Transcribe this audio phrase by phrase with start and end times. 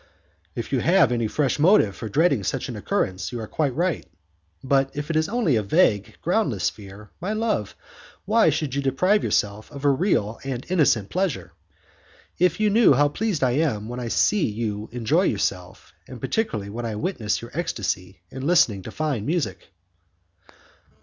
[0.55, 4.03] "If you have any fresh motive for dreading such an occurrence, you are quite right,
[4.63, 7.75] but if it is only a vague, groundless fear, my love,
[8.25, 11.53] why should you deprive yourself of a real and innocent pleasure?
[12.39, 16.71] If you knew how pleased I am when I see you enjoy yourself, and particularly
[16.71, 19.69] when I witness your ecstacy in listening to fine music!"